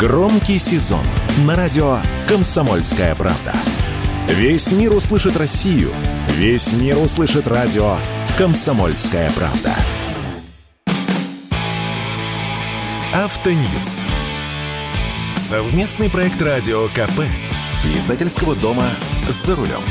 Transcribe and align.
Громкий 0.00 0.58
сезон 0.58 1.04
на 1.44 1.54
радио 1.54 1.98
«Комсомольская 2.26 3.14
правда». 3.14 3.52
Весь 4.28 4.72
мир 4.72 4.94
услышит 4.94 5.36
Россию. 5.36 5.92
Весь 6.36 6.72
мир 6.72 6.96
услышит 6.96 7.46
радио 7.46 7.98
«Комсомольская 8.38 9.30
правда». 9.32 9.74
Автоньюз. 13.12 14.02
Совместный 15.36 16.08
проект 16.08 16.40
радио 16.40 16.88
КП. 16.88 17.20
Издательского 17.94 18.56
дома 18.56 18.88
«За 19.28 19.54
рулем». 19.54 19.82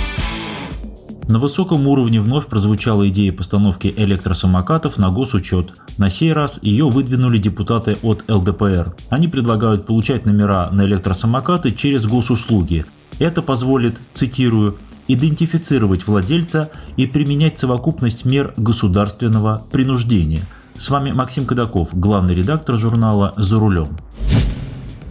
На 1.30 1.38
высоком 1.38 1.86
уровне 1.86 2.20
вновь 2.20 2.48
прозвучала 2.48 3.07
идея 3.09 3.32
постановки 3.32 3.93
электросамокатов 3.96 4.98
на 4.98 5.11
госучет. 5.11 5.71
На 6.00 6.09
сей 6.09 6.34
раз 6.34 6.57
ее 6.64 6.89
выдвинули 6.89 7.38
депутаты 7.38 8.00
от 8.02 8.23
ЛДПР. 8.28 8.96
Они 9.09 9.28
предлагают 9.28 9.86
получать 9.86 10.25
номера 10.25 10.71
на 10.71 10.86
электросамокаты 10.86 11.71
через 11.71 12.07
госуслуги. 12.07 12.84
Это 13.20 13.43
позволит, 13.43 13.96
цитирую, 14.15 14.79
идентифицировать 15.07 16.07
владельца 16.07 16.71
и 16.97 17.06
применять 17.06 17.59
совокупность 17.59 18.25
мер 18.25 18.56
государственного 18.57 19.61
принуждения. 19.71 20.48
С 20.78 20.89
вами 20.89 21.11
Максим 21.11 21.46
Кадаков, 21.46 21.89
главный 21.92 22.34
редактор 22.34 22.75
журнала 22.79 23.36
«За 23.37 23.59
рулем». 23.59 23.89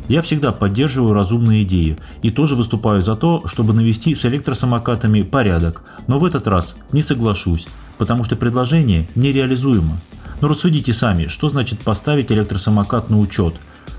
Я 0.09 0.23
всегда 0.23 0.53
поддерживаю 0.53 1.13
разумные 1.13 1.63
идеи 1.63 1.99
и 2.23 2.31
тоже 2.31 2.55
выступаю 2.55 3.03
за 3.03 3.15
то, 3.15 3.43
чтобы 3.47 3.75
навести 3.75 4.15
с 4.15 4.25
электросамокатами 4.25 5.21
порядок, 5.21 5.83
но 6.07 6.19
в 6.19 6.25
этот 6.25 6.47
раз 6.47 6.77
не 6.93 7.03
соглашусь, 7.03 7.69
потому 7.99 8.25
что 8.25 8.35
предложение 8.35 9.07
нереализуемо. 9.15 10.01
Но 10.41 10.49
рассудите 10.49 10.95
сами, 10.95 11.27
что 11.27 11.51
значит 11.51 11.81
поставить 11.81 12.33
электросамокат 12.33 13.11
на 13.11 13.19
учет? 13.19 13.55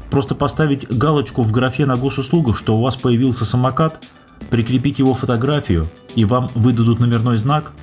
Просто 0.09 0.33
поставить 0.33 0.89
галочку 0.89 1.43
в 1.43 1.51
графе 1.51 1.85
на 1.85 1.95
госуслугах, 1.95 2.57
что 2.57 2.75
у 2.75 2.81
вас 2.81 2.95
появился 2.95 3.45
самокат, 3.45 4.03
прикрепить 4.49 4.97
его 4.97 5.13
фотографию 5.13 5.88
и 6.16 6.25
вам 6.25 6.49
выдадут 6.55 6.99
номерной 6.99 7.38
знак? 7.38 7.73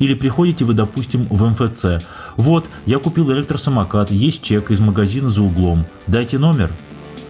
Или 0.00 0.14
приходите 0.14 0.64
вы, 0.64 0.74
допустим, 0.74 1.26
в 1.30 1.48
МФЦ. 1.48 2.04
Вот, 2.36 2.66
я 2.84 2.98
купил 2.98 3.32
электросамокат, 3.32 4.10
есть 4.10 4.42
чек 4.42 4.70
из 4.70 4.80
магазина 4.80 5.30
за 5.30 5.42
углом. 5.42 5.86
Дайте 6.06 6.38
номер, 6.38 6.70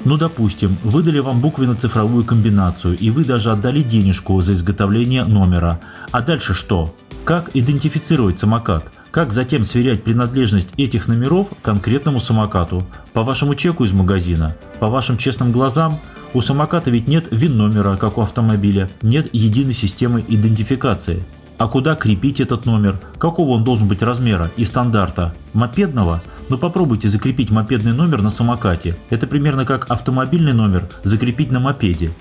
ну, 0.06 0.16
допустим, 0.16 0.78
выдали 0.84 1.18
вам 1.18 1.40
буквенно-цифровую 1.40 2.24
комбинацию, 2.24 2.96
и 2.96 3.10
вы 3.10 3.24
даже 3.24 3.50
отдали 3.50 3.82
денежку 3.82 4.40
за 4.40 4.52
изготовление 4.52 5.24
номера. 5.24 5.80
А 6.12 6.22
дальше 6.22 6.54
что? 6.54 6.94
Как 7.24 7.50
идентифицировать 7.54 8.38
самокат? 8.38 8.92
Как 9.10 9.32
затем 9.32 9.64
сверять 9.64 10.04
принадлежность 10.04 10.68
этих 10.76 11.08
номеров 11.08 11.48
конкретному 11.60 12.20
самокату? 12.20 12.86
По 13.14 13.24
вашему 13.24 13.56
чеку 13.56 13.82
из 13.84 13.90
магазина? 13.90 14.56
По 14.78 14.86
вашим 14.86 15.16
честным 15.16 15.50
глазам? 15.50 15.98
У 16.34 16.40
самоката 16.40 16.88
ведь 16.88 17.08
нет 17.08 17.26
ВИН-номера, 17.32 17.96
как 17.96 18.18
у 18.18 18.20
автомобиля, 18.20 18.88
нет 19.02 19.28
единой 19.32 19.72
системы 19.72 20.24
идентификации. 20.28 21.24
А 21.58 21.66
куда 21.66 21.96
крепить 21.96 22.40
этот 22.40 22.64
номер? 22.64 23.00
Какого 23.18 23.52
он 23.52 23.64
должен 23.64 23.88
быть 23.88 24.02
размера 24.02 24.52
и 24.56 24.64
стандарта? 24.64 25.34
Мопедного– 25.52 26.22
но 26.48 26.58
попробуйте 26.58 27.08
закрепить 27.08 27.50
мопедный 27.50 27.92
номер 27.92 28.22
на 28.22 28.30
самокате. 28.30 28.96
Это 29.10 29.26
примерно 29.26 29.64
как 29.64 29.90
автомобильный 29.90 30.52
номер 30.52 30.88
закрепить 31.02 31.50
на 31.50 31.60
мопеде. 31.60 32.12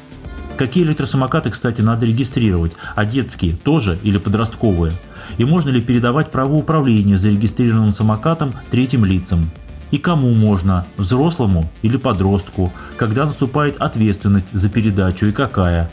Какие 0.57 0.85
электросамокаты, 0.85 1.49
кстати, 1.49 1.81
надо 1.81 2.05
регистрировать, 2.05 2.71
а 2.95 3.03
детские 3.03 3.55
тоже 3.55 3.99
или 4.03 4.17
подростковые? 4.17 4.93
И 5.37 5.43
можно 5.43 5.69
ли 5.69 5.81
передавать 5.81 6.31
право 6.31 6.53
управления 6.53 7.17
зарегистрированным 7.17 7.91
самокатом 7.91 8.53
третьим 8.71 9.03
лицам? 9.03 9.51
И 9.91 9.97
кому 9.97 10.33
можно, 10.33 10.87
взрослому 10.97 11.69
или 11.81 11.97
подростку, 11.97 12.71
когда 12.97 13.25
наступает 13.25 13.77
ответственность 13.77 14.51
за 14.51 14.69
передачу 14.69 15.25
и 15.25 15.31
какая? 15.31 15.91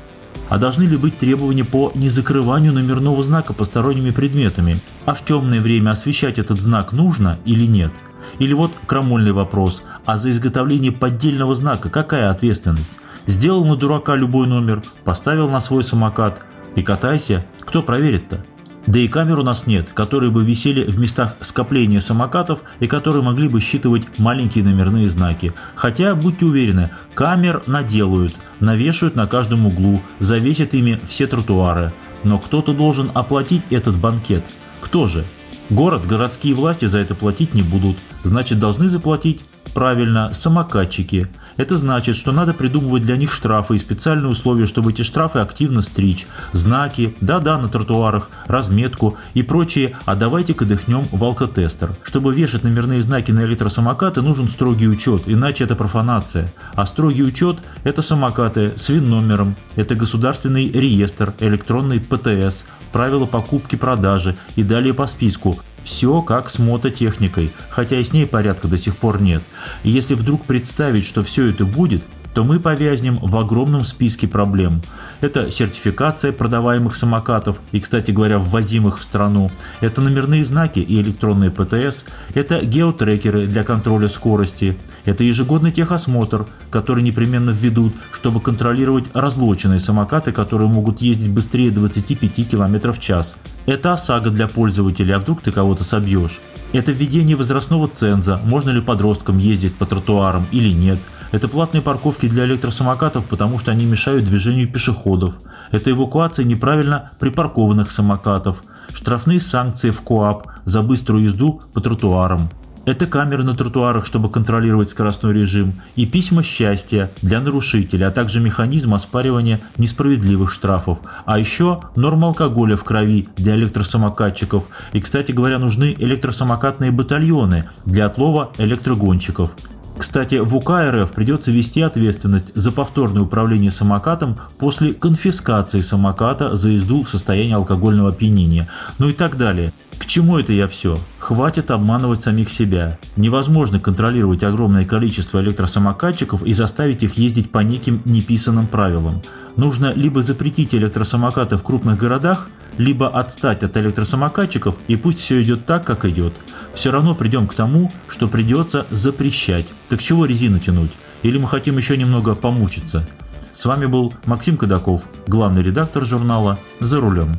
А 0.48 0.58
должны 0.58 0.82
ли 0.82 0.96
быть 0.96 1.18
требования 1.18 1.64
по 1.64 1.92
незакрыванию 1.94 2.72
номерного 2.72 3.22
знака 3.22 3.52
посторонними 3.52 4.10
предметами? 4.10 4.78
А 5.06 5.14
в 5.14 5.24
темное 5.24 5.60
время 5.60 5.90
освещать 5.90 6.38
этот 6.38 6.60
знак 6.60 6.92
нужно 6.92 7.38
или 7.44 7.64
нет? 7.66 7.92
Или 8.38 8.52
вот 8.52 8.72
крамольный 8.86 9.32
вопрос, 9.32 9.82
а 10.04 10.16
за 10.16 10.30
изготовление 10.30 10.92
поддельного 10.92 11.56
знака 11.56 11.88
какая 11.88 12.30
ответственность? 12.30 12.92
Сделал 13.26 13.64
на 13.64 13.76
дурака 13.76 14.16
любой 14.16 14.46
номер, 14.46 14.82
поставил 15.04 15.48
на 15.48 15.60
свой 15.60 15.82
самокат 15.82 16.42
и 16.74 16.82
катайся, 16.82 17.44
кто 17.60 17.82
проверит-то? 17.82 18.44
Да 18.86 18.98
и 18.98 19.06
камер 19.06 19.38
у 19.38 19.42
нас 19.44 19.66
нет, 19.66 19.90
которые 19.92 20.30
бы 20.30 20.44
висели 20.44 20.84
в 20.84 20.98
местах 20.98 21.36
скопления 21.40 22.00
самокатов 22.00 22.60
и 22.80 22.88
которые 22.88 23.22
могли 23.22 23.48
бы 23.48 23.60
считывать 23.60 24.18
маленькие 24.18 24.64
номерные 24.64 25.08
знаки. 25.08 25.52
Хотя, 25.76 26.14
будьте 26.16 26.46
уверены, 26.46 26.90
камер 27.14 27.62
наделают, 27.66 28.34
навешают 28.58 29.14
на 29.14 29.26
каждом 29.26 29.66
углу, 29.66 30.02
завесят 30.18 30.74
ими 30.74 31.00
все 31.06 31.26
тротуары. 31.28 31.92
Но 32.24 32.38
кто-то 32.38 32.72
должен 32.72 33.10
оплатить 33.14 33.62
этот 33.70 33.96
банкет. 33.96 34.44
Кто 34.80 35.06
же? 35.06 35.24
Город, 35.70 36.06
городские 36.06 36.54
власти 36.54 36.86
за 36.86 36.98
это 36.98 37.14
платить 37.14 37.54
не 37.54 37.62
будут. 37.62 37.96
Значит, 38.24 38.58
должны 38.58 38.88
заплатить, 38.88 39.42
правильно, 39.74 40.32
самокатчики– 40.32 41.28
это 41.56 41.76
значит, 41.76 42.16
что 42.16 42.32
надо 42.32 42.52
придумывать 42.54 43.04
для 43.04 43.16
них 43.16 43.32
штрафы 43.32 43.76
и 43.76 43.78
специальные 43.78 44.30
условия, 44.30 44.66
чтобы 44.66 44.92
эти 44.92 45.02
штрафы 45.02 45.38
активно 45.38 45.82
стричь. 45.82 46.26
Знаки, 46.52 47.14
да-да, 47.20 47.58
на 47.58 47.68
тротуарах, 47.68 48.30
разметку 48.46 49.16
и 49.34 49.42
прочее, 49.42 49.96
а 50.04 50.14
давайте-ка 50.14 50.64
дыхнем 50.64 51.06
в 51.10 51.22
алкотестер. 51.24 51.90
Чтобы 52.02 52.34
вешать 52.34 52.64
номерные 52.64 53.02
знаки 53.02 53.30
на 53.30 53.44
электросамокаты, 53.44 54.22
нужен 54.22 54.48
строгий 54.48 54.88
учет, 54.88 55.22
иначе 55.26 55.64
это 55.64 55.76
профанация. 55.76 56.52
А 56.74 56.86
строгий 56.86 57.22
учет– 57.22 57.58
это 57.84 58.02
самокаты 58.02 58.72
с 58.76 58.88
ВИН-номером, 58.88 59.56
это 59.76 59.94
государственный 59.94 60.70
реестр, 60.70 61.34
электронный 61.40 62.00
ПТС, 62.00 62.64
правила 62.92 63.26
покупки-продажи 63.26 64.36
и 64.56 64.62
далее 64.62 64.94
по 64.94 65.06
списку– 65.06 65.58
все 65.84 66.22
как 66.22 66.50
с 66.50 66.58
мототехникой, 66.58 67.50
хотя 67.70 67.98
и 67.98 68.04
с 68.04 68.12
ней 68.12 68.26
порядка 68.26 68.68
до 68.68 68.78
сих 68.78 68.96
пор 68.96 69.20
нет. 69.20 69.42
И 69.82 69.90
если 69.90 70.14
вдруг 70.14 70.44
представить, 70.44 71.04
что 71.04 71.22
все 71.22 71.46
это 71.46 71.64
будет, 71.64 72.02
то 72.34 72.44
мы 72.44 72.60
повязнем 72.60 73.18
в 73.20 73.36
огромном 73.36 73.84
списке 73.84 74.26
проблем. 74.26 74.80
Это 75.20 75.50
сертификация 75.50 76.32
продаваемых 76.32 76.96
самокатов 76.96 77.60
и, 77.72 77.80
кстати 77.80 78.10
говоря, 78.10 78.38
ввозимых 78.38 78.98
в 78.98 79.04
страну. 79.04 79.50
Это 79.80 80.00
номерные 80.00 80.44
знаки 80.44 80.78
и 80.78 81.00
электронные 81.00 81.50
ПТС. 81.50 82.04
Это 82.34 82.64
геотрекеры 82.64 83.46
для 83.46 83.64
контроля 83.64 84.08
скорости. 84.08 84.78
Это 85.04 85.24
ежегодный 85.24 85.72
техосмотр, 85.72 86.46
который 86.70 87.02
непременно 87.02 87.50
введут, 87.50 87.94
чтобы 88.12 88.40
контролировать 88.40 89.06
разлоченные 89.12 89.78
самокаты, 89.78 90.32
которые 90.32 90.68
могут 90.68 91.02
ездить 91.02 91.30
быстрее 91.30 91.70
25 91.70 92.48
км 92.48 92.92
в 92.92 92.98
час. 92.98 93.36
Это 93.66 93.92
ОСАГО 93.92 94.30
для 94.30 94.48
пользователей, 94.48 95.12
а 95.12 95.18
вдруг 95.18 95.42
ты 95.42 95.52
кого-то 95.52 95.84
собьешь. 95.84 96.40
Это 96.72 96.92
введение 96.92 97.36
возрастного 97.36 97.88
ценза, 97.88 98.40
можно 98.44 98.70
ли 98.70 98.80
подросткам 98.80 99.38
ездить 99.38 99.76
по 99.76 99.86
тротуарам 99.86 100.46
или 100.52 100.70
нет– 100.70 100.98
это 101.32 101.48
платные 101.48 101.80
парковки 101.80 102.28
для 102.28 102.44
электросамокатов, 102.44 103.24
потому 103.26 103.58
что 103.58 103.70
они 103.70 103.86
мешают 103.86 104.26
движению 104.26 104.70
пешеходов. 104.70 105.38
Это 105.70 105.90
эвакуация 105.90 106.44
неправильно 106.44 107.10
припаркованных 107.20 107.90
самокатов. 107.90 108.62
Штрафные 108.92 109.40
санкции 109.40 109.90
в 109.90 110.02
КОАП 110.02 110.46
за 110.66 110.82
быструю 110.82 111.24
езду 111.24 111.62
по 111.72 111.80
тротуарам. 111.80 112.50
Это 112.84 113.06
камеры 113.06 113.44
на 113.44 113.54
тротуарах, 113.54 114.06
чтобы 114.06 114.28
контролировать 114.28 114.90
скоростной 114.90 115.32
режим, 115.32 115.74
и 115.94 116.04
письма 116.04 116.42
счастья 116.42 117.12
для 117.22 117.40
нарушителей, 117.40 118.06
а 118.06 118.10
также 118.10 118.40
механизм 118.40 118.92
оспаривания 118.94 119.60
несправедливых 119.76 120.52
штрафов. 120.52 120.98
А 121.24 121.38
еще 121.38 121.82
норма 121.94 122.28
алкоголя 122.28 122.76
в 122.76 122.82
крови 122.82 123.28
для 123.36 123.54
электросамокатчиков. 123.54 124.64
И, 124.92 125.00
кстати 125.00 125.30
говоря, 125.30 125.60
нужны 125.60 125.94
электросамокатные 125.96 126.90
батальоны 126.90 127.68
для 127.86 128.06
отлова 128.06 128.50
электрогонщиков. 128.58 129.52
Кстати, 129.96 130.36
в 130.36 130.56
УК 130.56 130.70
РФ 130.90 131.12
придется 131.12 131.52
вести 131.52 131.82
ответственность 131.82 132.52
за 132.56 132.72
повторное 132.72 133.22
управление 133.22 133.70
самокатом 133.70 134.36
после 134.58 134.94
конфискации 134.94 135.80
самоката 135.80 136.56
за 136.56 136.70
езду 136.70 137.04
в 137.04 137.10
состоянии 137.10 137.54
алкогольного 137.54 138.08
опьянения, 138.08 138.68
ну 138.98 139.10
и 139.10 139.12
так 139.12 139.36
далее. 139.36 139.72
К 140.02 140.06
чему 140.06 140.36
это 140.36 140.52
я 140.52 140.66
все? 140.66 140.98
Хватит 141.20 141.70
обманывать 141.70 142.22
самих 142.22 142.50
себя. 142.50 142.98
Невозможно 143.14 143.78
контролировать 143.78 144.42
огромное 144.42 144.84
количество 144.84 145.40
электросамокатчиков 145.40 146.42
и 146.42 146.52
заставить 146.52 147.04
их 147.04 147.16
ездить 147.18 147.52
по 147.52 147.60
неким 147.60 148.02
неписанным 148.04 148.66
правилам. 148.66 149.22
Нужно 149.54 149.92
либо 149.94 150.20
запретить 150.20 150.74
электросамокаты 150.74 151.56
в 151.56 151.62
крупных 151.62 151.98
городах, 151.98 152.48
либо 152.78 153.08
отстать 153.08 153.62
от 153.62 153.76
электросамокатчиков 153.76 154.74
и 154.88 154.96
пусть 154.96 155.20
все 155.20 155.40
идет 155.40 155.66
так, 155.66 155.84
как 155.86 156.04
идет. 156.04 156.34
Все 156.74 156.90
равно 156.90 157.14
придем 157.14 157.46
к 157.46 157.54
тому, 157.54 157.92
что 158.08 158.26
придется 158.26 158.86
запрещать. 158.90 159.66
Так 159.88 160.02
чего 160.02 160.26
резину 160.26 160.58
тянуть? 160.58 160.90
Или 161.22 161.38
мы 161.38 161.46
хотим 161.46 161.76
еще 161.76 161.96
немного 161.96 162.34
помучиться? 162.34 163.08
С 163.52 163.64
вами 163.66 163.86
был 163.86 164.12
Максим 164.24 164.56
Кадаков, 164.56 165.02
главный 165.28 165.62
редактор 165.62 166.04
журнала 166.04 166.58
«За 166.80 167.00
рулем». 167.00 167.38